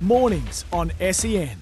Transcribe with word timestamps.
Mornings 0.00 0.64
on 0.72 0.92
E 1.00 1.12
SEN. 1.12 1.58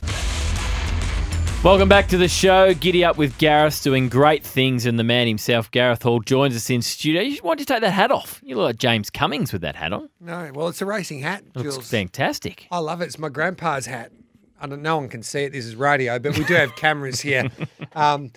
Welcome 1.64 1.88
back 1.88 2.06
to 2.08 2.16
the 2.16 2.28
show. 2.28 2.72
Giddy 2.72 3.04
up 3.04 3.16
with 3.18 3.36
Gareth 3.38 3.82
doing 3.82 4.08
great 4.08 4.44
things, 4.44 4.86
and 4.86 4.96
the 4.96 5.02
man 5.02 5.26
himself, 5.26 5.68
Gareth 5.72 6.04
Hall, 6.04 6.20
joins 6.20 6.54
us 6.54 6.70
in 6.70 6.80
studio. 6.80 7.20
You 7.20 7.38
why 7.42 7.50
don't 7.50 7.58
you 7.60 7.64
take 7.66 7.80
that 7.80 7.90
hat 7.90 8.12
off? 8.12 8.40
You 8.44 8.54
look 8.56 8.64
like 8.66 8.76
James 8.76 9.10
Cummings 9.10 9.52
with 9.52 9.62
that 9.62 9.74
hat 9.74 9.92
on. 9.92 10.08
No, 10.20 10.52
well, 10.54 10.68
it's 10.68 10.80
a 10.80 10.86
racing 10.86 11.18
hat, 11.20 11.42
Looks 11.56 11.74
Jules. 11.74 11.90
fantastic. 11.90 12.68
I 12.70 12.78
love 12.78 13.00
it. 13.00 13.06
It's 13.06 13.18
my 13.18 13.28
grandpa's 13.28 13.86
hat. 13.86 14.12
I 14.60 14.68
don't, 14.68 14.82
no 14.82 14.96
one 14.98 15.08
can 15.08 15.24
see 15.24 15.40
it. 15.44 15.52
This 15.52 15.66
is 15.66 15.74
radio, 15.74 16.20
but 16.20 16.38
we 16.38 16.44
do 16.44 16.54
have 16.54 16.76
cameras 16.76 17.20
here. 17.20 17.50
Um, 17.94 18.30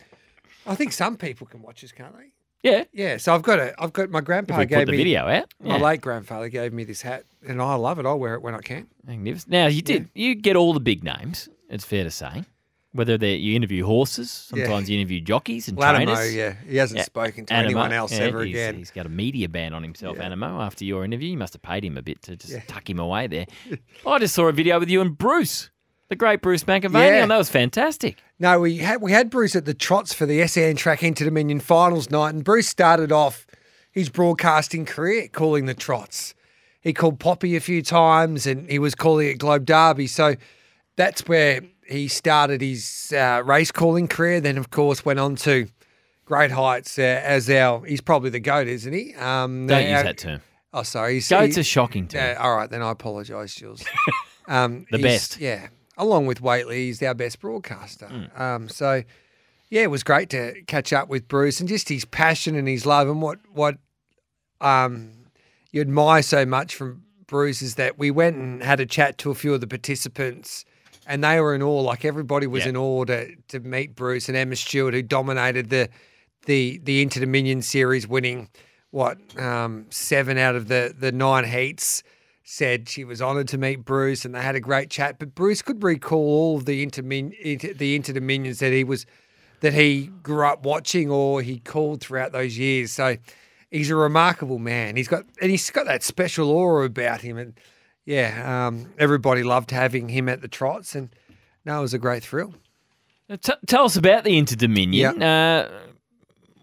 I 0.65 0.73
think 0.76 0.91
some 0.93 1.18
people 1.18 1.45
can 1.45 1.62
watch 1.62 1.84
us, 1.84 1.91
can't 1.91 2.15
they? 2.18 2.31
Yeah, 2.63 2.83
Yeah. 2.93 3.17
So 3.17 3.33
I've 3.33 3.41
got 3.41 3.59
a. 3.59 3.73
I've 3.81 3.93
got 3.93 4.09
my 4.09 4.21
grandpa 4.21 4.53
if 4.53 4.59
we 4.59 4.65
gave 4.67 4.77
put 4.79 4.85
the 4.85 4.91
me 4.91 4.97
video 4.97 5.27
out. 5.27 5.53
My 5.59 5.77
Yeah. 5.77 5.83
late 5.83 6.01
grandfather 6.01 6.47
gave 6.49 6.73
me 6.73 6.84
this 6.84 7.01
hat, 7.01 7.23
and 7.47 7.61
I 7.61 7.75
love 7.75 7.97
it. 7.99 8.05
I'll 8.05 8.20
wear 8.20 8.35
it 8.35 8.41
when 8.41 8.53
I 8.53 8.59
can. 8.59 8.87
Magnificent. 9.05 9.51
Now 9.51 9.67
you 9.67 9.81
did. 9.81 10.09
You 10.13 10.35
get 10.35 10.55
all 10.55 10.73
the 10.73 10.79
big 10.79 11.03
names. 11.03 11.49
It's 11.70 11.85
fair 11.85 12.03
to 12.03 12.11
say. 12.11 12.43
Whether 12.93 13.17
they 13.17 13.35
you 13.35 13.55
interview 13.55 13.85
horses, 13.85 14.49
Yeah. 14.53 14.65
sometimes 14.65 14.90
you 14.90 14.99
interview 14.99 15.21
jockeys 15.21 15.70
and 15.70 15.77
Latimer, 15.77 16.13
trainers. 16.13 16.35
yeah, 16.35 16.55
he 16.68 16.76
hasn't 16.76 16.98
Yeah, 16.98 17.03
spoken 17.05 17.45
to 17.45 17.53
Animo, 17.53 17.68
anyone 17.70 17.93
else 17.93 18.12
yeah, 18.12 18.26
ever 18.26 18.43
he's, 18.43 18.53
again. 18.53 18.75
He's 18.75 18.91
got 18.91 19.05
a 19.05 19.09
media 19.09 19.48
ban 19.48 19.73
on 19.73 19.81
himself. 19.81 20.20
Animo, 20.20 20.59
after 20.59 20.84
your 20.84 21.05
interview. 21.05 21.29
You 21.29 21.37
must 21.37 21.53
have 21.53 21.62
paid 21.62 21.85
him 21.85 21.98
a 21.98 22.01
bit 22.01 22.21
to 22.23 22.35
just 22.35 22.68
tuck 22.68 22.90
him 22.90 22.99
away 22.99 23.27
there. 23.27 23.46
I 24.05 24.20
just 24.20 24.35
saw 24.35 24.48
a 24.49 24.51
video 24.51 24.77
with 24.77 24.90
you 24.90 24.99
and 24.99 25.18
Bruce, 25.18 25.71
the 26.12 26.15
great 26.17 26.41
Bruce 26.41 26.65
McAvaney, 26.65 26.93
Yeah. 27.07 27.21
and 27.23 27.31
that 27.31 27.37
was 27.37 27.49
fantastic. 27.49 28.17
No, 28.37 28.59
we 28.59 28.77
had 28.79 29.01
we 29.01 29.13
had 29.13 29.29
Bruce 29.29 29.55
at 29.55 29.63
the 29.63 29.73
trots 29.73 30.13
for 30.13 30.26
the 30.26 30.45
SEN 30.45 30.76
Track 30.76 31.01
Inter 31.03 31.23
Dominion 31.26 31.62
Finals 31.62 32.09
night, 32.12 32.34
and 32.34 32.43
Bruce 32.43 32.68
started 32.68 33.13
off 33.13 33.48
his 33.91 34.09
broadcasting 34.09 34.84
career 34.85 35.29
calling 35.29 35.68
the 35.68 35.73
trots. 35.73 36.35
He 36.81 36.91
called 36.91 37.18
Poppy 37.20 37.55
a 37.55 37.62
few 37.62 37.81
times, 37.81 38.45
and 38.45 38.70
he 38.70 38.77
was 38.77 38.93
calling 38.93 39.27
it 39.29 39.35
Globe 39.37 39.65
Derby. 39.65 40.07
So 40.07 40.35
that's 40.98 41.27
where 41.29 41.62
he 41.87 42.09
started 42.09 42.59
his 42.59 43.13
uh, 43.15 43.41
race 43.46 43.71
calling 43.71 44.09
career. 44.09 44.41
Then, 44.41 44.57
of 44.57 44.70
course, 44.70 45.05
went 45.05 45.20
on 45.20 45.37
to 45.37 45.68
great 46.25 46.51
heights 46.51 46.99
uh, 46.99 47.21
as 47.23 47.49
our. 47.49 47.85
He's 47.85 48.01
probably 48.01 48.31
the 48.31 48.40
goat, 48.41 48.68
isn't 48.68 48.91
he? 48.91 49.15
Um, 49.15 49.68
Don't 49.68 49.84
our- 49.85 49.90
use 49.90 50.03
that 50.03 50.18
term. 50.18 50.41
Oh, 50.73 50.84
sorry. 50.84 51.15
He's, 51.15 51.29
Goat's 51.29 51.55
he- 51.55 51.62
a 51.62 51.63
shocking 51.63 52.07
term. 52.07 52.21
Yeah, 52.21 52.37
all 52.41 52.55
right, 52.55 52.70
then 52.70 52.81
I 52.81 52.91
apologise, 52.91 53.55
Jules. 53.55 53.84
Um, 54.48 54.85
The 54.91 54.98
best. 54.98 55.40
Yeah. 55.40 55.68
Along 55.97 56.25
with 56.25 56.41
Whateley, 56.41 56.85
he's 56.87 57.01
our 57.03 57.13
best 57.13 57.39
broadcaster. 57.39 58.07
Mm. 58.07 58.39
Um, 58.39 58.70
so, 58.70 59.03
yeah, 59.70 59.81
it 59.81 59.91
was 59.91 60.03
great 60.03 60.29
to 60.31 60.61
catch 60.67 60.93
up 60.93 61.09
with 61.09 61.27
Bruce 61.27 61.59
and 61.59 61.67
just 61.70 61.89
his 61.89 62.05
passion 62.05 62.55
and 62.55 62.67
his 62.67 62.85
love 62.85 63.07
and 63.09 63.21
what 63.21 63.39
what 63.53 63.77
um, 64.62 65.12
you 65.72 65.81
admire 65.81 66.22
so 66.22 66.45
much 66.45 66.75
from 66.75 67.03
Bruce 67.28 67.62
is 67.62 67.75
that 67.75 67.97
we 67.97 68.12
went 68.12 68.35
and 68.35 68.63
had 68.63 68.79
a 68.79 68.85
chat 68.85 69.17
to 69.19 69.31
a 69.31 69.35
few 69.35 69.53
of 69.53 69.62
the 69.62 69.67
participants 69.67 70.66
and 71.07 71.23
they 71.23 71.39
were 71.39 71.56
in 71.56 71.62
awe. 71.62 71.81
Like 71.81 72.06
everybody 72.06 72.47
was 72.47 72.63
Yeah. 72.63 72.69
in 72.69 72.78
awe 72.78 73.06
to, 73.06 73.35
to 73.50 73.59
meet 73.59 73.95
Bruce 73.95 74.28
and 74.29 74.38
Emma 74.38 74.56
Stewart, 74.56 74.94
who 74.94 75.01
dominated 75.01 75.69
the 75.69 75.89
the 76.45 76.79
the 76.84 77.01
Inter 77.01 77.19
Dominion 77.19 77.62
series, 77.62 78.07
winning 78.07 78.50
what 78.91 79.18
um, 79.40 79.85
seven 79.90 80.38
out 80.38 80.56
of 80.56 80.68
the 80.68 80.94
the 80.97 81.12
nine 81.12 81.46
heats. 81.46 82.03
Said 82.53 82.89
she 82.89 83.06
was 83.06 83.22
honoured 83.22 83.47
to 83.47 83.57
meet 83.57 83.85
Bruce, 83.85 84.25
and 84.25 84.35
they 84.35 84.41
had 84.41 84.56
a 84.56 84.59
great 84.59 84.89
chat. 84.89 85.17
But 85.19 85.34
Bruce 85.34 85.62
could 85.62 85.81
recall 85.81 86.19
all 86.19 86.57
of 86.57 86.66
the 86.66 86.85
intermin- 86.85 87.34
inter, 87.39 87.72
the 87.72 87.95
Inter 87.95 88.12
Dominions 88.12 88.59
that 88.59 88.73
he 88.73 88.84
was 88.84 89.06
that 89.62 89.73
he 89.73 90.07
grew 90.22 90.45
up 90.45 90.66
watching 90.66 91.09
or 91.09 91.41
he 91.41 91.59
called 91.59 92.01
throughout 92.01 92.34
those 92.34 92.57
years. 92.57 92.91
So 92.91 93.16
he's 93.69 93.89
a 93.89 93.95
remarkable 93.95 94.59
man. 94.59 94.97
He's 94.97 95.07
got 95.07 95.23
and 95.41 95.50
he's 95.50 95.69
got 95.69 95.85
that 95.85 96.03
special 96.03 96.50
aura 96.50 96.88
about 96.88 97.22
him, 97.22 97.38
and 97.38 97.53
yeah, 98.03 98.68
um, 98.68 98.91
everybody 99.00 99.44
loved 99.44 99.72
having 99.72 100.09
him 100.09 100.28
at 100.28 100.41
the 100.41 100.50
trots, 100.50 100.94
and 100.94 101.07
no, 101.63 101.79
it 101.79 101.81
was 101.83 101.94
a 101.94 102.00
great 102.00 102.22
thrill. 102.22 102.53
T- 103.29 103.53
tell 103.66 103.85
us 103.85 103.95
about 103.95 104.25
the 104.25 104.38
Inter 104.38 104.57
Dominion. 104.57 105.23
Uh, 105.23 105.69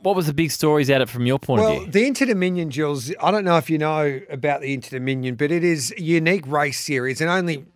what 0.02 0.16
was 0.16 0.26
the 0.26 0.32
big 0.32 0.50
stories 0.50 0.90
out 0.90 1.00
of 1.00 1.08
it 1.08 1.12
from 1.12 1.26
your 1.26 1.38
point 1.38 1.60
Well, 1.60 1.70
of 1.70 1.74
view? 1.74 1.82
Well, 1.82 1.92
the 1.92 2.06
Inter 2.06 2.26
Dominion, 2.26 2.70
Jules, 2.70 3.12
I 3.20 3.30
don't 3.30 3.44
know 3.44 3.56
if 3.56 3.68
you 3.68 3.78
know 3.78 4.20
about 4.30 4.60
the 4.60 4.72
Inter 4.72 4.98
Dominion, 4.98 5.34
but 5.34 5.50
it 5.50 5.64
is 5.64 5.92
a 5.96 6.02
unique 6.02 6.46
race 6.46 6.78
series 6.78 7.20
and 7.20 7.30
only 7.30 7.66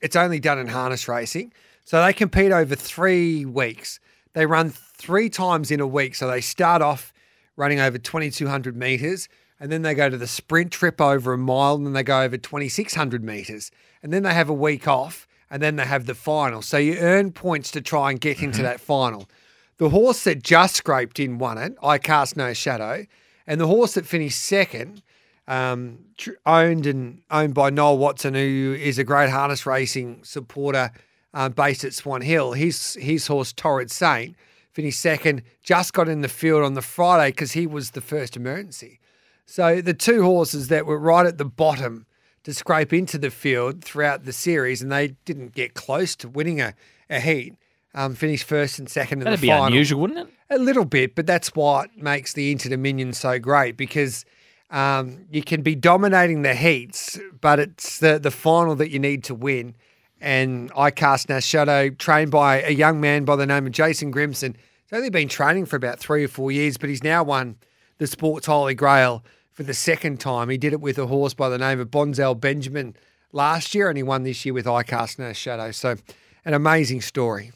it's 0.00 0.16
only 0.16 0.38
done 0.40 0.58
in 0.58 0.68
harness 0.68 1.08
racing. 1.08 1.52
So 1.84 2.02
they 2.02 2.12
compete 2.12 2.52
over 2.52 2.74
three 2.74 3.44
weeks. 3.44 3.98
They 4.34 4.46
run 4.46 4.70
three 4.70 5.28
times 5.28 5.70
in 5.70 5.80
a 5.80 5.86
week. 5.86 6.14
So 6.14 6.28
they 6.28 6.40
start 6.40 6.82
off 6.82 7.12
running 7.56 7.80
over 7.80 7.98
2,200 7.98 8.76
metres 8.76 9.28
and 9.58 9.72
then 9.72 9.82
they 9.82 9.94
go 9.94 10.08
to 10.08 10.16
the 10.16 10.26
sprint 10.26 10.70
trip 10.70 11.00
over 11.00 11.32
a 11.32 11.38
mile 11.38 11.74
and 11.74 11.86
then 11.86 11.92
they 11.92 12.02
go 12.02 12.22
over 12.22 12.36
2,600 12.36 13.24
metres. 13.24 13.70
And 14.02 14.12
then 14.12 14.22
they 14.22 14.34
have 14.34 14.48
a 14.48 14.54
week 14.54 14.86
off 14.86 15.26
and 15.50 15.62
then 15.62 15.76
they 15.76 15.84
have 15.84 16.06
the 16.06 16.14
final. 16.14 16.62
So 16.62 16.76
you 16.76 16.96
earn 16.98 17.32
points 17.32 17.70
to 17.72 17.80
try 17.80 18.10
and 18.10 18.20
get 18.20 18.42
into 18.42 18.58
mm-hmm. 18.58 18.64
that 18.64 18.80
final. 18.80 19.28
The 19.78 19.90
horse 19.90 20.24
that 20.24 20.42
just 20.42 20.74
scraped 20.74 21.20
in 21.20 21.38
won 21.38 21.56
it. 21.56 21.76
I 21.82 21.98
cast 21.98 22.36
no 22.36 22.52
shadow, 22.52 23.06
and 23.46 23.60
the 23.60 23.66
horse 23.66 23.94
that 23.94 24.06
finished 24.06 24.40
second, 24.40 25.02
um, 25.46 26.00
tr- 26.16 26.32
owned 26.44 26.86
and 26.86 27.22
owned 27.30 27.54
by 27.54 27.70
Noel 27.70 27.96
Watson, 27.96 28.34
who 28.34 28.76
is 28.78 28.98
a 28.98 29.04
great 29.04 29.30
harness 29.30 29.64
racing 29.66 30.20
supporter 30.24 30.90
uh, 31.32 31.48
based 31.48 31.84
at 31.84 31.94
Swan 31.94 32.22
Hill. 32.22 32.52
His 32.52 32.94
his 32.94 33.28
horse 33.28 33.52
Torrid 33.52 33.90
Saint 33.90 34.36
finished 34.72 35.00
second. 35.00 35.42
Just 35.62 35.92
got 35.92 36.08
in 36.08 36.22
the 36.22 36.28
field 36.28 36.64
on 36.64 36.74
the 36.74 36.82
Friday 36.82 37.30
because 37.30 37.52
he 37.52 37.66
was 37.66 37.92
the 37.92 38.00
first 38.00 38.36
emergency. 38.36 38.98
So 39.46 39.80
the 39.80 39.94
two 39.94 40.22
horses 40.22 40.68
that 40.68 40.86
were 40.86 40.98
right 40.98 41.24
at 41.24 41.38
the 41.38 41.44
bottom 41.44 42.04
to 42.42 42.52
scrape 42.52 42.92
into 42.92 43.16
the 43.16 43.30
field 43.30 43.84
throughout 43.84 44.24
the 44.24 44.32
series, 44.32 44.82
and 44.82 44.90
they 44.90 45.08
didn't 45.24 45.54
get 45.54 45.74
close 45.74 46.16
to 46.16 46.28
winning 46.28 46.60
a, 46.60 46.74
a 47.08 47.20
heat. 47.20 47.54
Um, 47.98 48.14
finished 48.14 48.44
first 48.44 48.78
and 48.78 48.88
second 48.88 49.22
in 49.22 49.24
That'd 49.24 49.40
the 49.40 49.48
be 49.48 49.50
unusual, 49.50 50.02
wouldn't 50.02 50.20
it? 50.20 50.28
A 50.50 50.58
little 50.58 50.84
bit, 50.84 51.16
but 51.16 51.26
that's 51.26 51.52
what 51.56 51.96
makes 51.96 52.32
the 52.32 52.52
Inter 52.52 52.68
Dominion 52.68 53.12
so 53.12 53.40
great 53.40 53.76
because 53.76 54.24
um, 54.70 55.26
you 55.32 55.42
can 55.42 55.62
be 55.62 55.74
dominating 55.74 56.42
the 56.42 56.54
heats, 56.54 57.18
but 57.40 57.58
it's 57.58 57.98
the, 57.98 58.20
the 58.20 58.30
final 58.30 58.76
that 58.76 58.90
you 58.90 59.00
need 59.00 59.24
to 59.24 59.34
win. 59.34 59.74
And 60.20 60.70
I 60.76 60.92
cast 60.92 61.28
No 61.28 61.40
Shadow, 61.40 61.90
trained 61.90 62.30
by 62.30 62.62
a 62.62 62.70
young 62.70 63.00
man 63.00 63.24
by 63.24 63.34
the 63.34 63.46
name 63.46 63.66
of 63.66 63.72
Jason 63.72 64.12
Grimson. 64.12 64.54
He's 64.54 64.96
only 64.96 65.10
been 65.10 65.28
training 65.28 65.66
for 65.66 65.74
about 65.74 65.98
three 65.98 66.22
or 66.22 66.28
four 66.28 66.52
years, 66.52 66.76
but 66.76 66.88
he's 66.90 67.02
now 67.02 67.24
won 67.24 67.56
the 67.98 68.06
Sports 68.06 68.46
Holy 68.46 68.74
Grail 68.74 69.24
for 69.50 69.64
the 69.64 69.74
second 69.74 70.20
time. 70.20 70.50
He 70.50 70.56
did 70.56 70.72
it 70.72 70.80
with 70.80 70.98
a 70.98 71.08
horse 71.08 71.34
by 71.34 71.48
the 71.48 71.58
name 71.58 71.80
of 71.80 71.88
Bonzel 71.88 72.40
Benjamin 72.40 72.94
last 73.32 73.74
year, 73.74 73.88
and 73.88 73.96
he 73.96 74.04
won 74.04 74.22
this 74.22 74.46
year 74.46 74.54
with 74.54 74.68
I 74.68 74.84
Cast 74.84 75.18
No 75.18 75.32
Shadow. 75.32 75.72
So, 75.72 75.96
an 76.44 76.54
amazing 76.54 77.00
story. 77.00 77.50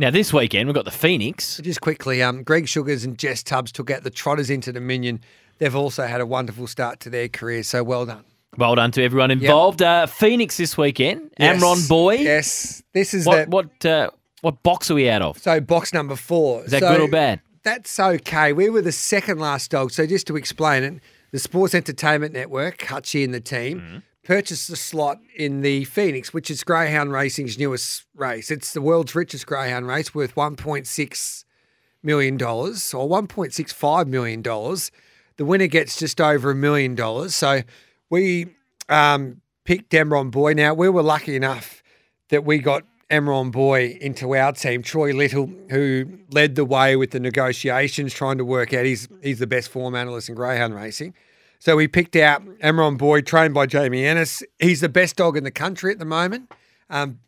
Now, 0.00 0.10
this 0.10 0.32
weekend, 0.32 0.68
we've 0.68 0.74
got 0.76 0.84
the 0.84 0.92
Phoenix. 0.92 1.60
Just 1.62 1.80
quickly, 1.80 2.22
um, 2.22 2.44
Greg 2.44 2.68
Sugars 2.68 3.04
and 3.04 3.18
Jess 3.18 3.42
Tubbs 3.42 3.72
took 3.72 3.90
out 3.90 4.04
the 4.04 4.10
Trotters 4.10 4.48
Inter 4.48 4.70
Dominion. 4.70 5.20
They've 5.58 5.74
also 5.74 6.06
had 6.06 6.20
a 6.20 6.26
wonderful 6.26 6.68
start 6.68 7.00
to 7.00 7.10
their 7.10 7.28
career, 7.28 7.64
so 7.64 7.82
well 7.82 8.06
done. 8.06 8.24
Well 8.56 8.76
done 8.76 8.92
to 8.92 9.02
everyone 9.02 9.32
involved. 9.32 9.82
Uh, 9.82 10.06
Phoenix 10.06 10.56
this 10.56 10.78
weekend. 10.78 11.32
Yes. 11.38 11.60
Amron 11.62 11.88
Boy. 11.88 12.14
Yes, 12.14 12.82
this 12.92 13.12
is 13.12 13.26
What 13.26 13.50
the 13.50 13.56
what 13.56 13.86
uh, 13.86 14.10
what 14.40 14.62
box 14.62 14.90
are 14.90 14.94
we 14.94 15.08
out 15.10 15.22
of? 15.22 15.36
so 15.38 15.60
box 15.60 15.92
number 15.92 16.14
four. 16.16 16.64
Is 16.64 16.70
that 16.70 16.80
So 16.80 16.88
good 16.92 17.00
or 17.00 17.08
bad? 17.08 17.40
That's 17.64 17.98
okay. 17.98 18.52
We 18.52 18.70
were 18.70 18.80
the 18.82 18.92
second 18.92 19.38
last 19.40 19.70
dog. 19.72 19.90
So 19.90 20.06
just 20.06 20.26
to 20.28 20.36
explain 20.36 20.82
it, 20.84 20.94
the 21.32 21.38
Sports 21.40 21.74
Entertainment 21.74 22.32
Network, 22.34 22.78
Hutchie 22.78 23.24
and 23.24 23.34
the 23.34 23.40
team, 23.40 23.80
Mm-hmm. 23.80 23.98
Purchased 24.28 24.68
a 24.68 24.76
slot 24.76 25.18
in 25.34 25.62
the 25.62 25.84
Phoenix, 25.84 26.34
which 26.34 26.50
is 26.50 26.62
Greyhound 26.62 27.12
Racing's 27.12 27.58
newest 27.58 28.04
race. 28.14 28.50
It's 28.50 28.74
the 28.74 28.82
world's 28.82 29.14
richest 29.14 29.46
Greyhound 29.46 29.86
race, 29.86 30.14
worth 30.14 30.36
one 30.36 30.54
point 30.54 30.86
six 30.86 31.46
million 32.02 32.36
dollars 32.36 32.92
or 32.92 33.08
one 33.08 33.26
point 33.26 33.54
six 33.54 33.72
five 33.72 34.06
million 34.06 34.42
dollars. 34.42 34.92
The 35.38 35.46
winner 35.46 35.66
gets 35.66 35.98
just 35.98 36.20
over 36.20 36.50
a 36.50 36.54
million 36.54 36.94
dollars. 36.94 37.34
So 37.34 37.62
we 38.10 38.48
um, 38.90 39.40
picked 39.64 39.92
Emron 39.92 40.30
Boy. 40.30 40.52
Now 40.52 40.74
we 40.74 40.90
were 40.90 41.02
lucky 41.02 41.34
enough 41.34 41.82
that 42.28 42.44
we 42.44 42.58
got 42.58 42.82
Emron 43.10 43.50
Boy 43.50 43.96
into 43.98 44.36
our 44.36 44.52
team. 44.52 44.82
Troy 44.82 45.14
Little, 45.14 45.50
who 45.70 46.18
led 46.30 46.54
the 46.54 46.66
way 46.66 46.96
with 46.96 47.12
the 47.12 47.20
negotiations, 47.20 48.12
trying 48.12 48.36
to 48.36 48.44
work 48.44 48.74
out 48.74 48.84
he's 48.84 49.08
he's 49.22 49.38
the 49.38 49.46
best 49.46 49.70
form 49.70 49.94
analyst 49.94 50.28
in 50.28 50.34
greyhound 50.34 50.74
racing. 50.74 51.14
So 51.58 51.76
we 51.76 51.88
picked 51.88 52.14
out 52.16 52.44
Emron 52.58 52.96
Boy, 52.96 53.20
trained 53.20 53.52
by 53.52 53.66
Jamie 53.66 54.04
Ennis. 54.04 54.42
He's 54.58 54.80
the 54.80 54.88
best 54.88 55.16
dog 55.16 55.36
in 55.36 55.44
the 55.44 55.50
country 55.50 55.92
at 55.92 55.98
the 55.98 56.04
moment. 56.04 56.52
Um, 56.88 57.18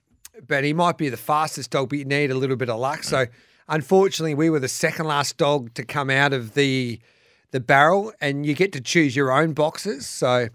but 0.46 0.64
he 0.64 0.72
might 0.72 0.96
be 0.96 1.08
the 1.08 1.16
fastest 1.16 1.70
dog, 1.70 1.90
but 1.90 1.98
you 1.98 2.04
need 2.04 2.30
a 2.30 2.34
little 2.34 2.56
bit 2.56 2.70
of 2.70 2.78
luck. 2.78 3.02
So 3.02 3.26
unfortunately, 3.68 4.34
we 4.34 4.48
were 4.48 4.60
the 4.60 4.68
second 4.68 5.06
last 5.06 5.36
dog 5.36 5.74
to 5.74 5.84
come 5.84 6.10
out 6.10 6.32
of 6.32 6.54
the 6.54 7.00
the 7.52 7.60
barrel, 7.60 8.12
and 8.20 8.46
you 8.46 8.54
get 8.54 8.72
to 8.72 8.80
choose 8.80 9.16
your 9.16 9.32
own 9.32 9.54
boxes. 9.54 10.06
So, 10.06 10.48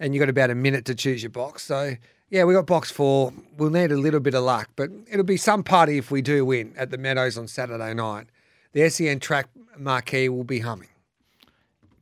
and 0.00 0.12
you 0.12 0.18
got 0.18 0.28
about 0.28 0.50
a 0.50 0.54
minute 0.56 0.84
to 0.86 0.94
choose 0.94 1.22
your 1.22 1.30
box. 1.30 1.62
So. 1.62 1.94
Yeah, 2.32 2.44
we 2.44 2.54
got 2.54 2.64
box 2.64 2.92
four. 2.92 3.32
We'll 3.58 3.70
need 3.70 3.90
a 3.90 3.96
little 3.96 4.20
bit 4.20 4.34
of 4.34 4.44
luck, 4.44 4.70
but 4.76 4.88
it'll 5.10 5.24
be 5.24 5.36
some 5.36 5.64
party 5.64 5.98
if 5.98 6.12
we 6.12 6.22
do 6.22 6.44
win 6.44 6.72
at 6.76 6.90
the 6.90 6.96
Meadows 6.96 7.36
on 7.36 7.48
Saturday 7.48 7.92
night. 7.92 8.28
The 8.72 8.88
SEN 8.88 9.18
track 9.18 9.48
marquee 9.76 10.28
will 10.28 10.44
be 10.44 10.60
humming. 10.60 10.90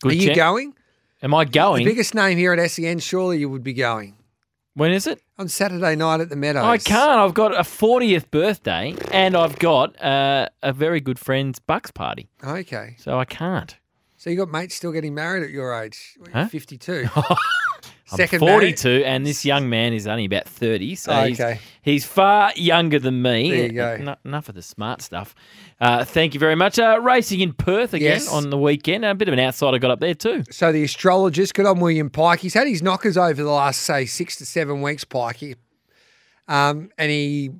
Good 0.02 0.12
Are 0.12 0.14
you 0.14 0.34
going? 0.34 0.74
Am 1.22 1.34
I 1.34 1.44
going? 1.44 1.84
The 1.84 1.90
biggest 1.90 2.14
name 2.14 2.38
here 2.38 2.52
at 2.52 2.70
SEN, 2.70 2.98
surely 3.00 3.38
you 3.38 3.48
would 3.48 3.64
be 3.64 3.72
going. 3.72 4.16
when 4.74 4.92
is 4.92 5.06
it? 5.06 5.20
On 5.38 5.48
Saturday 5.48 5.96
night 5.96 6.20
at 6.20 6.28
the 6.28 6.36
Meadows. 6.36 6.64
I 6.64 6.78
can't. 6.78 7.18
I've 7.20 7.34
got 7.34 7.54
a 7.54 7.62
40th 7.62 8.30
birthday 8.30 8.94
and 9.12 9.36
I've 9.36 9.58
got 9.58 10.00
uh, 10.02 10.48
a 10.62 10.72
very 10.72 11.00
good 11.00 11.18
friend's 11.18 11.58
Bucks 11.58 11.90
party. 11.90 12.28
Okay. 12.44 12.94
So 12.98 13.18
I 13.18 13.24
can't. 13.24 13.76
So 14.16 14.30
you 14.30 14.36
got 14.36 14.48
mates 14.50 14.74
still 14.74 14.92
getting 14.92 15.14
married 15.14 15.42
at 15.44 15.50
your 15.50 15.72
age? 15.80 16.16
Huh? 16.32 16.46
52. 16.48 17.06
I'm 18.10 18.16
Second 18.16 18.40
marriage? 18.40 18.80
42 18.80 19.04
and 19.04 19.26
this 19.26 19.44
young 19.44 19.68
man 19.68 19.92
is 19.92 20.06
only 20.06 20.24
about 20.24 20.46
30. 20.48 20.94
So 20.94 21.12
he's, 21.26 21.38
Okay. 21.40 21.60
he's 21.82 22.04
far 22.06 22.52
younger 22.56 22.98
than 22.98 23.20
me. 23.20 23.50
There 23.50 23.62
you 23.66 23.72
go. 23.72 23.88
En- 23.92 24.16
enough 24.24 24.48
of 24.48 24.54
the 24.54 24.62
smart 24.62 25.02
stuff. 25.02 25.34
Uh, 25.80 26.04
thank 26.04 26.32
you 26.34 26.40
very 26.40 26.54
much. 26.54 26.78
Uh, 26.78 26.98
racing 27.02 27.40
in 27.40 27.52
Perth 27.52 27.92
again 27.94 28.12
Yes. 28.20 28.32
on 28.32 28.50
the 28.50 28.56
weekend. 28.58 29.04
A 29.04 29.14
bit 29.14 29.28
of 29.28 29.34
an 29.34 29.40
outsider 29.40 29.78
got 29.78 29.90
up 29.90 30.00
there 30.00 30.14
too. 30.14 30.42
So 30.50 30.72
the 30.72 30.82
astrologist, 30.84 31.54
good 31.54 31.66
on 31.66 31.80
William 31.80 32.08
Pike. 32.10 32.40
He's 32.40 32.54
had 32.54 32.66
his 32.66 32.82
knockers 32.82 33.16
over 33.16 33.42
the 33.42 33.50
last, 33.50 33.80
say, 33.82 34.06
six 34.06 34.36
to 34.36 34.46
seven 34.46 34.80
weeks, 34.80 35.04
Pikey. 35.04 35.56
Um, 36.48 36.90
and 36.96 37.10
he 37.10 37.50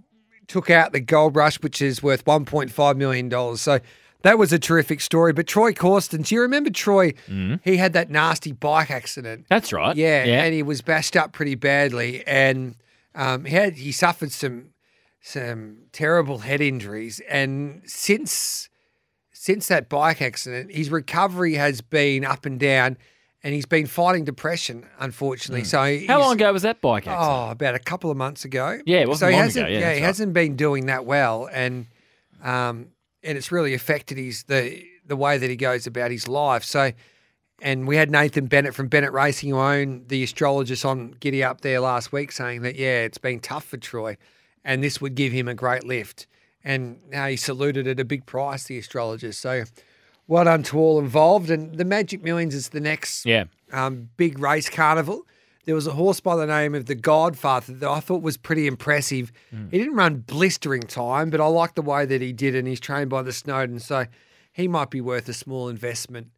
took 0.46 0.70
out 0.70 0.92
the 0.92 1.00
gold 1.00 1.36
rush, 1.36 1.60
which 1.60 1.82
is 1.82 2.02
worth 2.02 2.24
$1.5 2.24 2.96
million. 2.96 3.56
So 3.56 3.80
that 4.22 4.38
was 4.38 4.52
a 4.52 4.58
terrific 4.58 5.00
story. 5.00 5.32
But 5.32 5.46
Troy 5.46 5.72
Corsten, 5.72 6.24
do 6.26 6.34
you 6.34 6.40
remember 6.40 6.70
Troy? 6.70 7.12
He 7.64 7.76
had 7.76 7.92
that 7.92 8.10
nasty 8.10 8.52
bike 8.52 8.90
accident. 8.90 9.46
That's 9.48 9.72
right. 9.72 9.96
Yeah, 9.96 10.24
Yeah. 10.24 10.42
and 10.44 10.54
he 10.54 10.62
was 10.62 10.80
bashed 10.82 11.16
up 11.16 11.32
pretty 11.32 11.54
badly, 11.54 12.24
and 12.26 12.74
um, 13.14 13.44
he 13.44 13.54
had 13.54 13.74
he 13.74 13.92
suffered 13.92 14.32
some 14.32 14.70
some 15.20 15.78
terrible 15.92 16.38
head 16.38 16.60
injuries, 16.60 17.20
and 17.28 17.82
since 17.84 18.68
since 19.32 19.68
that 19.68 19.88
bike 19.88 20.20
accident, 20.20 20.72
his 20.74 20.90
recovery 20.90 21.54
has 21.54 21.80
been 21.80 22.24
up 22.24 22.44
and 22.44 22.58
down, 22.58 22.96
and 23.42 23.54
he's 23.54 23.66
been 23.66 23.86
fighting 23.86 24.24
depression, 24.24 24.84
unfortunately. 24.98 25.64
So 25.64 25.78
How 26.08 26.18
long 26.20 26.32
ago 26.34 26.52
was 26.52 26.62
that 26.62 26.80
bike 26.80 27.06
accident? 27.06 27.20
Oh, 27.48 27.50
about 27.50 27.74
a 27.76 27.78
couple 27.78 28.10
of 28.10 28.16
months 28.16 28.44
ago. 28.44 28.80
Yeah, 28.84 28.98
it 28.98 29.08
wasn't 29.08 29.20
so 29.20 29.30
he 29.30 29.34
long 29.36 29.42
hasn't, 29.44 29.66
ago. 29.66 29.72
Yeah, 29.74 29.78
he 29.92 30.00
right. 30.00 30.02
hasn't 30.02 30.32
been 30.32 30.56
doing 30.56 30.86
that 30.86 31.04
well, 31.04 31.48
and 31.52 31.86
um, 32.42 32.88
and 33.22 33.36
it's 33.36 33.50
really 33.52 33.74
affected 33.74 34.18
his 34.18 34.44
the 34.44 34.84
the 35.06 35.16
way 35.16 35.38
that 35.38 35.48
he 35.48 35.56
goes 35.56 35.86
about 35.86 36.10
his 36.10 36.28
life. 36.28 36.62
So, 36.64 36.92
and 37.62 37.88
we 37.88 37.96
had 37.96 38.10
Nathan 38.10 38.46
Bennett 38.46 38.74
from 38.74 38.88
Bennett 38.88 39.12
Racing, 39.12 39.50
who 39.50 39.58
owned 39.58 40.08
the 40.08 40.22
astrologist 40.22 40.84
on 40.84 41.14
Giddy 41.20 41.42
Up 41.42 41.62
there 41.62 41.80
last 41.80 42.12
week, 42.12 42.30
saying 42.32 42.62
that 42.62 42.76
yeah, 42.76 43.00
it's 43.02 43.18
been 43.18 43.40
tough 43.40 43.64
for 43.64 43.76
Troy, 43.78 44.16
and 44.64 44.82
this 44.84 45.00
would 45.00 45.14
give 45.14 45.32
him 45.32 45.48
a 45.48 45.54
great 45.54 45.84
lift. 45.84 46.26
And 46.64 46.98
now 47.08 47.26
he 47.28 47.36
saluted 47.36 47.86
at 47.86 48.00
a 48.00 48.04
big 48.04 48.26
price, 48.26 48.64
the 48.64 48.78
astrologist. 48.78 49.40
So, 49.40 49.64
well 50.26 50.44
done 50.44 50.62
to 50.64 50.78
all 50.78 50.98
involved. 50.98 51.50
And 51.50 51.78
the 51.78 51.84
Magic 51.84 52.22
Millions 52.22 52.54
is 52.54 52.68
the 52.70 52.80
next 52.80 53.24
Yeah. 53.24 53.44
um, 53.72 54.10
big 54.16 54.38
race 54.38 54.68
carnival. 54.68 55.26
There 55.68 55.74
was 55.74 55.86
a 55.86 55.92
horse 55.92 56.18
by 56.18 56.34
the 56.34 56.46
name 56.46 56.74
of 56.74 56.86
the 56.86 56.94
Godfather 56.94 57.74
that 57.74 57.90
I 57.90 58.00
thought 58.00 58.22
was 58.22 58.38
pretty 58.38 58.66
impressive. 58.66 59.30
He 59.70 59.76
didn't 59.76 59.96
run 59.96 60.20
blistering 60.20 60.80
time, 60.80 61.28
but 61.28 61.42
I 61.42 61.46
like 61.46 61.74
the 61.74 61.82
way 61.82 62.06
that 62.06 62.22
he 62.22 62.32
did, 62.32 62.54
and 62.54 62.66
he's 62.66 62.80
trained 62.80 63.10
by 63.10 63.20
the 63.20 63.34
Snowden, 63.34 63.78
so 63.78 64.06
he 64.50 64.66
might 64.66 64.88
be 64.88 65.02
worth 65.02 65.28
a 65.28 65.34
small 65.34 65.68
investment 65.68 66.28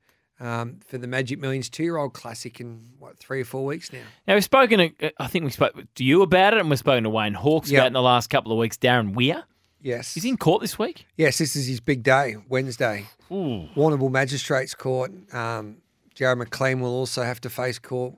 um, 0.40 0.80
for 0.84 0.98
the 0.98 1.06
Magic 1.06 1.38
Millions 1.38 1.70
two-year-old 1.70 2.12
classic 2.12 2.58
in 2.60 2.80
what 2.98 3.18
three 3.18 3.42
or 3.42 3.44
four 3.44 3.64
weeks 3.64 3.92
now. 3.92 4.00
Now 4.26 4.34
we've 4.34 4.42
spoken. 4.42 4.92
To, 4.98 5.12
I 5.22 5.28
think 5.28 5.44
we 5.44 5.52
spoke 5.52 5.76
to 5.94 6.02
you 6.02 6.22
about 6.22 6.54
it, 6.54 6.58
and 6.58 6.68
we've 6.68 6.80
spoken 6.80 7.04
to 7.04 7.10
Wayne 7.10 7.34
Hawkes 7.34 7.70
Yep. 7.70 7.78
about 7.78 7.84
it 7.84 7.86
in 7.86 7.92
the 7.92 8.02
last 8.02 8.30
couple 8.30 8.50
of 8.50 8.58
weeks. 8.58 8.78
Darren 8.78 9.14
Weir, 9.14 9.44
Yes, 9.80 10.12
he's 10.14 10.24
in 10.24 10.38
court 10.38 10.60
this 10.60 10.76
week. 10.76 11.06
yes, 11.16 11.38
this 11.38 11.54
is 11.54 11.68
his 11.68 11.78
big 11.78 12.02
day, 12.02 12.34
Wednesday. 12.48 13.06
Ooh. 13.30 13.68
Warrnambool 13.76 14.10
Magistrates 14.10 14.74
Court. 14.74 15.12
Um, 15.32 15.76
Jarrod 16.16 16.38
McLean 16.38 16.80
will 16.80 16.90
also 16.90 17.22
have 17.22 17.40
to 17.42 17.48
face 17.48 17.78
court. 17.78 18.14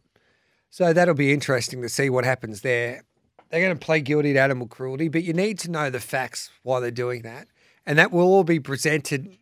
So 0.72 0.94
that'll 0.94 1.12
be 1.12 1.34
interesting 1.34 1.82
to 1.82 1.88
see 1.90 2.08
what 2.08 2.24
happens 2.24 2.62
there. 2.62 3.04
They're 3.50 3.60
going 3.60 3.78
to 3.78 3.84
play 3.84 4.00
guilty 4.00 4.32
to 4.32 4.38
animal 4.38 4.66
cruelty, 4.66 5.08
but 5.08 5.22
you 5.22 5.34
need 5.34 5.58
to 5.58 5.70
know 5.70 5.90
the 5.90 6.00
facts 6.00 6.48
why 6.62 6.80
they're 6.80 6.90
doing 6.90 7.20
that. 7.22 7.46
And 7.84 7.98
that 7.98 8.10
will 8.10 8.24
all 8.24 8.42
be 8.42 8.58
presented 8.58 9.36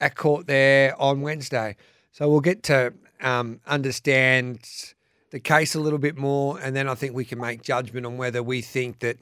at 0.00 0.14
court 0.14 0.46
there 0.46 0.94
on 1.02 1.20
Wednesday. 1.20 1.74
So 2.12 2.30
we'll 2.30 2.38
get 2.38 2.62
to 2.64 2.94
um, 3.20 3.58
understand 3.66 4.60
the 5.32 5.40
case 5.40 5.74
a 5.74 5.80
little 5.80 5.98
bit 5.98 6.16
more, 6.16 6.60
and 6.60 6.76
then 6.76 6.88
I 6.88 6.94
think 6.94 7.16
we 7.16 7.24
can 7.24 7.40
make 7.40 7.62
judgment 7.62 8.06
on 8.06 8.16
whether 8.16 8.40
we 8.40 8.62
think 8.62 9.00
that 9.00 9.16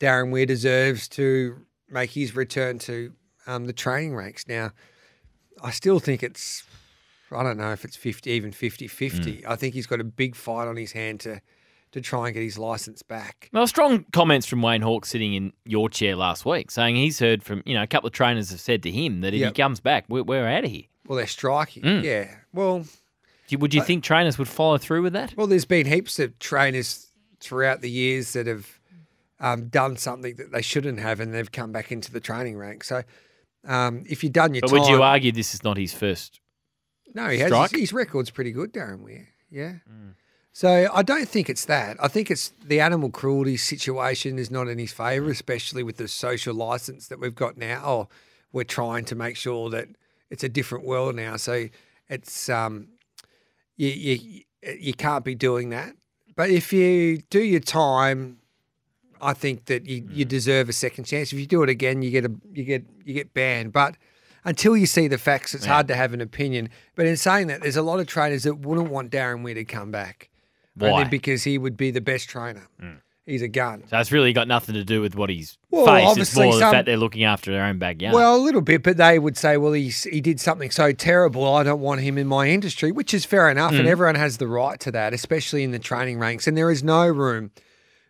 Darren 0.00 0.32
Weir 0.32 0.46
deserves 0.46 1.06
to 1.10 1.64
make 1.88 2.10
his 2.10 2.34
return 2.34 2.80
to 2.80 3.12
um, 3.46 3.66
the 3.66 3.72
training 3.72 4.16
ranks. 4.16 4.48
Now, 4.48 4.72
I 5.62 5.70
still 5.70 6.00
think 6.00 6.24
it's, 6.24 6.64
I 7.36 7.42
don't 7.42 7.56
know 7.58 7.72
if 7.72 7.84
it's 7.84 7.96
50, 7.96 8.30
even 8.30 8.52
50 8.52 8.86
50. 8.88 9.46
I 9.46 9.56
think 9.56 9.74
he's 9.74 9.86
got 9.86 10.00
a 10.00 10.04
big 10.04 10.34
fight 10.36 10.68
on 10.68 10.76
his 10.76 10.92
hand 10.92 11.20
to, 11.20 11.40
to 11.92 12.00
try 12.00 12.26
and 12.28 12.34
get 12.34 12.42
his 12.42 12.58
license 12.58 13.02
back. 13.02 13.48
Well, 13.52 13.66
strong 13.66 14.04
comments 14.12 14.46
from 14.46 14.62
Wayne 14.62 14.82
Hawkes 14.82 15.10
sitting 15.10 15.34
in 15.34 15.52
your 15.64 15.88
chair 15.88 16.16
last 16.16 16.44
week, 16.46 16.70
saying 16.70 16.96
he's 16.96 17.18
heard 17.18 17.42
from 17.42 17.62
you 17.66 17.74
know 17.74 17.82
a 17.82 17.86
couple 17.86 18.06
of 18.06 18.12
trainers 18.12 18.50
have 18.50 18.60
said 18.60 18.82
to 18.84 18.90
him 18.90 19.20
that 19.22 19.34
if 19.34 19.40
Yep. 19.40 19.56
he 19.56 19.62
comes 19.62 19.80
back, 19.80 20.04
we're, 20.08 20.22
we're 20.22 20.46
out 20.48 20.64
of 20.64 20.70
here. 20.70 20.84
Well, 21.06 21.16
they're 21.16 21.26
striking. 21.26 21.82
Mm. 21.82 22.02
Yeah. 22.02 22.30
Well, 22.52 22.84
you- 23.48 23.58
Would 23.58 23.74
you 23.74 23.82
think 23.82 24.02
trainers 24.04 24.38
would 24.38 24.48
follow 24.48 24.78
through 24.78 25.02
with 25.02 25.12
that? 25.12 25.34
well, 25.36 25.46
there's 25.46 25.64
been 25.66 25.86
heaps 25.86 26.18
of 26.18 26.38
trainers 26.38 27.08
throughout 27.40 27.80
the 27.82 27.90
years 27.90 28.32
that 28.34 28.46
have 28.46 28.78
um, 29.40 29.66
done 29.68 29.96
something 29.96 30.36
that 30.36 30.52
they 30.52 30.62
shouldn't 30.62 31.00
have, 31.00 31.18
and 31.20 31.34
they've 31.34 31.50
come 31.50 31.72
back 31.72 31.90
into 31.90 32.12
the 32.12 32.20
training 32.20 32.56
rank. 32.56 32.84
So, 32.84 33.02
um, 33.66 34.04
if 34.08 34.22
you've 34.22 34.32
done 34.32 34.54
your 34.54 34.60
But 34.62 34.70
time, 34.70 34.78
would 34.80 34.88
you 34.88 35.02
argue 35.02 35.32
this 35.32 35.52
is 35.54 35.62
not 35.64 35.76
his 35.76 35.92
first? 35.92 36.40
No, 37.14 37.28
he 37.28 37.38
has 37.38 37.70
his, 37.70 37.80
his 37.80 37.92
record's 37.92 38.30
pretty 38.30 38.52
good, 38.52 38.72
Darren 38.72 39.00
Weir. 39.00 39.28
Yeah. 39.50 39.76
Hmm. 39.86 40.10
So 40.52 40.88
I 40.92 41.02
don't 41.02 41.28
think 41.28 41.48
it's 41.48 41.64
that. 41.64 41.96
I 41.98 42.08
think 42.08 42.30
it's 42.30 42.52
the 42.64 42.80
animal 42.80 43.10
cruelty 43.10 43.56
situation 43.56 44.38
is 44.38 44.50
not 44.50 44.68
in 44.68 44.78
his 44.78 44.92
favour, 44.92 45.26
hmm. 45.26 45.32
especially 45.32 45.82
with 45.82 45.96
the 45.96 46.08
social 46.08 46.54
license 46.54 47.08
that 47.08 47.20
we've 47.20 47.34
got 47.34 47.56
now. 47.56 47.82
Oh, 47.84 48.08
we're 48.52 48.64
trying 48.64 49.04
to 49.06 49.14
make 49.14 49.36
sure 49.36 49.70
that 49.70 49.88
it's 50.30 50.44
a 50.44 50.48
different 50.48 50.84
world 50.84 51.14
now. 51.14 51.36
So 51.36 51.68
it's 52.08 52.48
um, 52.48 52.88
you 53.76 53.88
you 53.88 54.42
you 54.78 54.94
can't 54.94 55.24
be 55.24 55.34
doing 55.34 55.70
that. 55.70 55.94
But 56.34 56.50
if 56.50 56.72
you 56.72 57.18
do 57.28 57.42
your 57.42 57.60
time, 57.60 58.38
I 59.20 59.34
think 59.34 59.66
that 59.66 59.86
you, 59.86 60.06
you 60.10 60.24
hmm. 60.24 60.28
deserve 60.28 60.68
a 60.68 60.72
second 60.72 61.04
chance. 61.04 61.32
If 61.32 61.38
you 61.38 61.46
do 61.46 61.62
it 61.62 61.70
again, 61.70 62.02
you 62.02 62.10
get 62.10 62.24
a 62.24 62.32
you 62.52 62.64
get 62.64 62.84
you 63.04 63.14
get 63.14 63.32
banned. 63.32 63.72
But 63.72 63.96
until 64.44 64.76
you 64.76 64.86
see 64.86 65.08
the 65.08 65.18
facts, 65.18 65.54
it's 65.54 65.66
hard 65.66 65.88
to 65.88 65.94
have 65.94 66.12
an 66.12 66.20
opinion. 66.20 66.68
But 66.94 67.06
in 67.06 67.16
saying 67.16 67.46
that, 67.48 67.62
there's 67.62 67.76
a 67.76 67.82
lot 67.82 68.00
of 68.00 68.06
trainers 68.06 68.42
that 68.44 68.56
wouldn't 68.56 68.90
want 68.90 69.10
Darren 69.10 69.42
Weir 69.42 69.54
to 69.54 69.64
come 69.64 69.90
back. 69.90 70.30
Why? 70.74 70.90
Only 70.90 71.04
because 71.04 71.44
he 71.44 71.58
would 71.58 71.76
be 71.76 71.90
the 71.90 72.00
best 72.00 72.28
trainer. 72.28 72.66
He's 73.24 73.42
a 73.42 73.48
gun. 73.48 73.84
So 73.88 73.98
it's 73.98 74.10
really 74.10 74.32
got 74.32 74.48
nothing 74.48 74.74
to 74.74 74.82
do 74.82 75.00
with 75.00 75.14
what 75.14 75.30
he's 75.30 75.56
Well, 75.70 75.86
faced. 75.86 76.02
It's 76.02 76.10
obviously 76.10 76.46
more 76.46 76.54
the 76.54 76.60
fact 76.60 76.86
they're 76.86 76.96
looking 76.96 77.22
after 77.22 77.52
their 77.52 77.64
own 77.64 77.78
backyard. 77.78 78.14
Well, 78.14 78.34
a 78.34 78.42
little 78.42 78.62
bit, 78.62 78.82
but 78.82 78.96
they 78.96 79.20
would 79.20 79.36
say, 79.36 79.56
well, 79.56 79.74
he's, 79.74 80.02
he 80.02 80.20
did 80.20 80.40
something 80.40 80.72
so 80.72 80.90
terrible, 80.90 81.46
I 81.46 81.62
don't 81.62 81.80
want 81.80 82.00
him 82.00 82.18
in 82.18 82.26
my 82.26 82.48
industry, 82.48 82.90
which 82.90 83.14
is 83.14 83.24
fair 83.24 83.48
enough. 83.48 83.72
Mm. 83.72 83.80
And 83.80 83.88
everyone 83.88 84.16
has 84.16 84.38
the 84.38 84.48
right 84.48 84.80
to 84.80 84.90
that, 84.90 85.14
especially 85.14 85.62
in 85.62 85.70
the 85.70 85.78
training 85.78 86.18
ranks. 86.18 86.48
And 86.48 86.56
there 86.56 86.70
is 86.70 86.82
no 86.82 87.06
room 87.06 87.52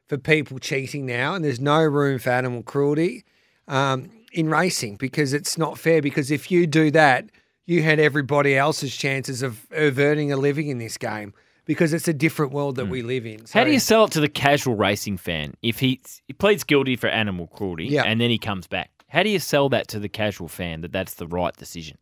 for 0.06 0.16
people 0.16 0.58
cheating 0.58 1.04
now, 1.04 1.34
and 1.34 1.44
there's 1.44 1.60
no 1.60 1.82
room 1.82 2.18
for 2.18 2.30
animal 2.30 2.62
cruelty 2.62 3.24
um, 3.68 4.10
in 4.32 4.48
racing 4.48 4.96
because 4.96 5.32
it's 5.32 5.56
not 5.58 5.78
fair. 5.78 6.02
Because 6.02 6.30
if 6.30 6.50
you 6.50 6.66
do 6.66 6.90
that, 6.90 7.26
you 7.66 7.82
had 7.82 7.98
everybody 8.00 8.56
else's 8.56 8.96
chances 8.96 9.42
of, 9.42 9.66
of 9.70 9.98
earning 9.98 10.32
a 10.32 10.36
living 10.36 10.68
in 10.68 10.78
this 10.78 10.96
game 10.98 11.32
because 11.64 11.92
it's 11.92 12.08
a 12.08 12.12
different 12.12 12.52
world 12.52 12.76
that 12.76 12.88
we 12.88 13.02
live 13.02 13.24
in. 13.24 13.40
Mm. 13.40 13.52
How 13.52 13.64
do 13.64 13.70
you 13.70 13.78
sell 13.78 14.04
it 14.04 14.10
to 14.12 14.20
the 14.20 14.28
casual 14.28 14.74
racing 14.74 15.16
fan 15.16 15.54
if 15.62 15.78
he, 15.78 16.00
he 16.26 16.32
pleads 16.32 16.64
guilty 16.64 16.96
for 16.96 17.06
animal 17.08 17.46
cruelty 17.46 17.86
Yeah. 17.86 18.02
and 18.04 18.20
then 18.20 18.30
he 18.30 18.38
comes 18.38 18.66
back? 18.66 18.90
How 19.08 19.22
do 19.22 19.28
you 19.28 19.38
sell 19.38 19.68
that 19.68 19.88
to 19.88 19.98
the 19.98 20.08
casual 20.08 20.48
fan 20.48 20.80
that 20.80 20.90
that's 20.90 21.14
the 21.14 21.26
right 21.26 21.54
decision? 21.56 21.98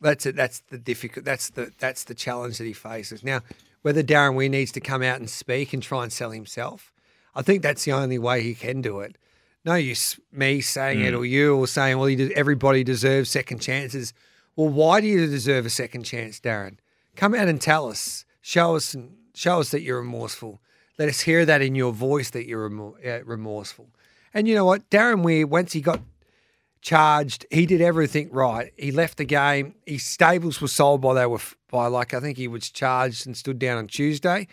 That's 0.00 0.26
it. 0.26 0.36
That's 0.36 0.60
the 0.70 0.78
difficult. 0.78 1.24
That's 1.24 1.50
the 1.50 1.72
that's 1.78 2.04
the 2.04 2.14
challenge 2.14 2.58
that 2.58 2.64
he 2.64 2.72
faces 2.74 3.24
now. 3.24 3.40
Whether 3.82 4.02
Darren 4.02 4.34
Weir 4.34 4.48
needs 4.48 4.72
to 4.72 4.80
come 4.80 5.02
out 5.02 5.18
and 5.18 5.28
speak 5.30 5.72
and 5.72 5.82
try 5.82 6.02
and 6.02 6.12
sell 6.12 6.30
himself, 6.32 6.92
I 7.34 7.42
think 7.42 7.62
that's 7.62 7.84
the 7.84 7.92
only 7.92 8.18
way 8.18 8.42
he 8.42 8.54
can 8.54 8.82
do 8.82 9.00
it. 9.00 9.16
No 9.66 9.74
use 9.74 10.18
me 10.30 10.60
saying 10.60 11.00
it 11.00 11.12
or 11.12 11.26
you 11.26 11.56
or 11.56 11.66
saying, 11.66 11.98
well, 11.98 12.08
de- 12.14 12.32
everybody 12.36 12.84
deserves 12.84 13.28
second 13.30 13.58
chances. 13.60 14.14
Well, 14.54 14.68
why 14.68 15.00
do 15.00 15.08
you 15.08 15.26
deserve 15.26 15.66
a 15.66 15.70
second 15.70 16.04
chance, 16.04 16.38
Darren? 16.38 16.76
Come 17.16 17.34
out 17.34 17.48
and 17.48 17.60
tell 17.60 17.88
us. 17.88 18.24
Show 18.40 18.76
us 18.76 18.94
and 18.94 19.16
show 19.34 19.58
us 19.58 19.70
that 19.70 19.82
you're 19.82 19.98
remorseful. 19.98 20.60
Let 21.00 21.08
us 21.08 21.20
hear 21.22 21.44
that 21.44 21.62
in 21.62 21.74
your 21.74 21.92
voice 21.92 22.30
that 22.30 22.46
you're 22.46 22.70
remor- 22.70 23.04
uh, 23.04 23.24
remorseful. 23.24 23.88
And 24.32 24.46
you 24.46 24.54
know 24.54 24.64
what? 24.64 24.88
Darren 24.88 25.24
Weir, 25.24 25.48
once 25.48 25.72
he 25.72 25.80
got 25.80 26.00
charged, 26.80 27.44
he 27.50 27.66
did 27.66 27.80
everything 27.80 28.30
right. 28.30 28.72
He 28.76 28.92
left 28.92 29.18
the 29.18 29.24
game. 29.24 29.74
His 29.84 30.04
stables 30.04 30.60
were 30.60 30.68
sold 30.68 31.00
by 31.00 31.14
they 31.14 31.26
were 31.26 31.36
f- 31.38 31.56
by 31.72 31.88
like 31.88 32.14
I 32.14 32.20
think 32.20 32.38
he 32.38 32.46
was 32.46 32.70
charged 32.70 33.26
and 33.26 33.36
stood 33.36 33.58
down 33.58 33.78
on 33.78 33.88
Tuesday. 33.88 34.46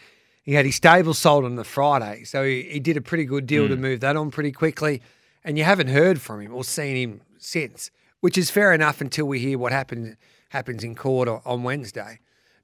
He 0.43 0.53
had 0.53 0.65
his 0.65 0.75
stable 0.75 1.13
sold 1.13 1.45
on 1.45 1.55
the 1.55 1.63
Friday, 1.63 2.25
so 2.25 2.43
he, 2.43 2.63
he 2.63 2.79
did 2.79 2.97
a 2.97 3.01
pretty 3.01 3.25
good 3.25 3.47
deal 3.47 3.67
to 3.69 3.75
move 3.77 4.01
that 4.01 4.15
on 4.17 4.29
pretty 4.29 4.51
quickly. 4.51 5.01
And 5.43 5.57
you 5.57 5.63
haven't 5.63 5.87
heard 5.87 6.21
from 6.21 6.41
him 6.41 6.53
or 6.53 6.63
seen 6.63 6.95
him 6.95 7.21
since, 7.37 7.91
which 8.19 8.37
is 8.37 8.49
fair 8.49 8.73
enough 8.73 9.01
until 9.01 9.25
we 9.25 9.39
hear 9.39 9.57
what 9.57 9.71
happened 9.71 10.17
happens 10.49 10.83
in 10.83 10.95
court 10.95 11.27
on 11.27 11.63
Wednesday. 11.63 12.19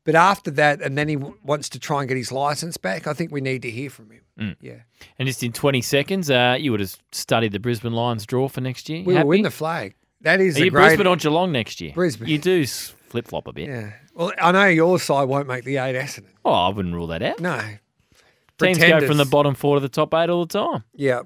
But 0.06 0.16
after 0.16 0.52
that, 0.52 0.82
and 0.82 0.98
then 0.98 1.08
he 1.10 1.16
w- 1.16 1.36
wants 1.44 1.70
to 1.70 1.80
try 1.80 2.00
and 2.02 2.08
get 2.08 2.16
his 2.18 2.32
license 2.32 2.78
back. 2.78 3.06
I 3.08 3.14
think 3.14 3.32
we 3.32 3.42
need 3.42 3.62
to 3.64 3.72
hear 3.72 3.90
from 3.90 4.12
him. 4.12 4.56
Yeah, 4.62 4.76
And 5.18 5.28
just 5.28 5.44
in 5.44 5.52
20 5.52 5.82
seconds, 5.82 6.30
uh, 6.32 6.56
you 6.58 6.72
would 6.72 6.80
have 6.80 6.96
studied 7.12 7.52
the 7.52 7.60
Brisbane 7.60 7.92
Lions 7.92 8.26
draw 8.26 8.48
for 8.48 8.62
next 8.62 8.88
year. 8.88 9.04
we 9.04 9.14
You 9.14 9.20
will 9.20 9.28
win 9.28 9.42
the 9.42 9.52
flag. 9.52 9.96
That 10.22 10.40
is 10.40 10.56
Are 10.58 10.64
you 10.64 10.72
great. 10.72 10.84
Brisbane 10.88 11.08
or 11.08 11.18
Geelong 11.18 11.52
next 11.52 11.82
year? 11.82 11.92
Brisbane. 11.94 12.30
You 12.30 12.38
do 12.38 12.66
flip 13.10 13.28
flop 13.28 13.48
a 13.48 13.54
bit. 13.54 13.68
Yeah. 13.68 13.94
Well, 14.14 14.32
I 14.42 14.52
know 14.52 14.66
your 14.68 15.00
side 15.00 15.24
won't 15.30 15.48
make 15.48 15.64
the 15.64 15.78
eight, 15.78 15.96
Essendon. 15.96 16.32
Oh, 16.46 16.52
I 16.52 16.70
wouldn't 16.70 16.94
rule 16.94 17.08
that 17.08 17.22
out. 17.22 17.40
No. 17.40 17.60
Teams 18.60 18.78
go 18.78 19.06
from 19.08 19.18
the 19.18 19.26
bottom 19.26 19.56
four 19.56 19.76
to 19.76 19.80
the 19.80 19.90
top 19.90 20.14
eight 20.14 20.30
all 20.30 20.46
the 20.46 20.60
time. 20.60 20.84
Yeah. 20.94 21.22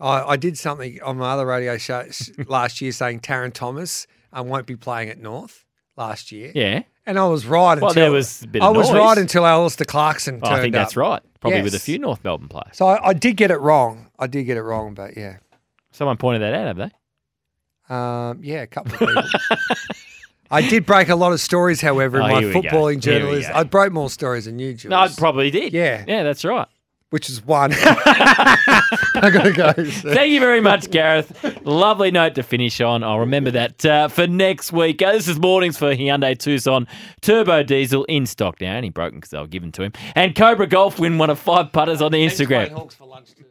I, 0.00 0.22
I 0.32 0.36
did 0.36 0.56
something 0.58 1.00
on 1.02 1.16
my 1.18 1.30
other 1.32 1.46
radio 1.46 1.76
show 1.78 1.98
s- 2.00 2.30
last 2.48 2.80
year 2.80 2.92
saying 2.92 3.20
Tarryn 3.20 3.52
Thomas 3.52 4.06
uh, 4.36 4.42
won't 4.42 4.66
be 4.66 4.76
playing 4.76 5.08
at 5.08 5.18
North 5.18 5.64
last 5.96 6.30
year. 6.32 6.52
Yeah. 6.54 6.82
And 7.06 7.18
I 7.18 7.26
was 7.26 7.46
right 7.46 7.80
Well, 7.80 7.88
until 7.90 8.02
there 8.04 8.12
was 8.12 8.42
a 8.42 8.46
bit 8.48 8.62
I 8.62 8.68
of 8.68 8.76
was 8.76 8.90
noise. 8.90 8.98
right 8.98 9.18
until 9.18 9.46
Alastair 9.46 9.84
Clarkson 9.86 10.40
Oh, 10.42 10.46
turned 10.48 10.54
I 10.58 10.60
think 10.62 10.74
that's 10.74 10.92
up. 10.92 10.96
right. 10.98 11.22
Probably 11.40 11.62
with 11.62 11.72
a 11.72 11.76
Yes. 11.76 11.84
few 11.84 11.98
North 11.98 12.22
Melbourne 12.24 12.48
players. 12.48 12.74
So 12.76 12.86
I, 12.86 13.08
I 13.08 13.12
did 13.12 13.36
get 13.36 13.50
it 13.50 13.60
wrong. 13.60 14.10
I 14.18 14.26
did 14.26 14.44
get 14.44 14.56
it 14.56 14.62
wrong, 14.62 14.94
but 14.94 15.16
yeah. 15.16 15.38
Someone 15.92 16.16
pointed 16.16 16.42
that 16.42 16.54
out, 16.54 16.66
have 16.66 16.76
they? 16.76 17.94
Um, 17.94 18.40
yeah, 18.44 18.62
a 18.62 18.66
couple 18.66 18.92
of 18.92 18.98
people. 18.98 19.22
I 20.50 20.62
did 20.68 20.86
break 20.86 21.08
a 21.08 21.16
lot 21.16 21.32
of 21.32 21.40
stories, 21.40 21.80
however, 21.80 22.18
in 22.18 22.24
Oh, 22.24 22.28
my 22.28 22.40
here 22.40 22.48
we 22.48 22.54
go. 22.54 22.60
footballing 22.60 23.04
Here 23.04 23.14
we 23.14 23.20
journalism. 23.20 23.52
go. 23.52 23.58
I 23.58 23.62
broke 23.64 23.92
more 23.92 24.10
stories 24.10 24.46
than 24.46 24.58
you, 24.58 24.74
Jules. 24.74 24.90
No, 24.90 24.96
I 24.98 25.08
probably 25.08 25.50
did. 25.50 25.72
Yeah. 25.72 26.04
Yeah, 26.08 26.22
that's 26.22 26.44
right. 26.44 26.66
which 27.10 27.28
is 27.30 27.44
one. 27.44 27.72
I 27.76 29.30
gotta 29.32 29.52
go. 29.52 29.72
Thank 29.72 30.30
you 30.32 30.40
very 30.40 30.60
much, 30.60 30.90
Gareth. 30.90 31.32
Lovely 31.64 32.10
note 32.10 32.34
to 32.36 32.42
finish 32.42 32.80
on. 32.80 33.02
I'll 33.02 33.18
remember 33.20 33.50
that 33.50 33.84
uh, 33.84 34.08
for 34.08 34.26
next 34.26 34.72
week. 34.72 35.00
Uh, 35.02 35.12
this 35.12 35.26
is 35.28 35.38
mornings 35.38 35.76
for 35.78 35.94
Hyundai 35.94 36.38
Tucson 36.38 36.86
Turbo 37.20 37.62
Diesel 37.62 38.04
in 38.04 38.26
stock 38.26 38.60
now. 38.60 38.76
Only 38.76 38.90
broken 38.90 39.18
because 39.18 39.30
they 39.30 39.38
were 39.38 39.46
given 39.46 39.72
to 39.72 39.82
him. 39.82 39.92
And 40.14 40.34
Cobra 40.34 40.66
Golf 40.66 40.98
win 40.98 41.18
one 41.18 41.30
of 41.30 41.38
five 41.38 41.72
putters 41.72 42.02
on 42.02 42.12
the 42.12 42.24
Instagram. 42.24 42.70
Hawks 42.72 42.94
for 42.94 43.06
lunch 43.06 43.34
too. 43.34 43.44